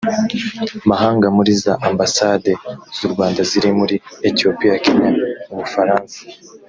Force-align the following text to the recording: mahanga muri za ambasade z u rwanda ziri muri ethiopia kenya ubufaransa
mahanga 0.89 1.27
muri 1.37 1.51
za 1.63 1.73
ambasade 1.89 2.51
z 2.95 2.99
u 3.07 3.09
rwanda 3.13 3.41
ziri 3.49 3.69
muri 3.79 3.95
ethiopia 4.29 4.73
kenya 4.85 5.09
ubufaransa 5.51 6.17